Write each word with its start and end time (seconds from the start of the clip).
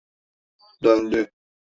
Döndü! 0.83 1.31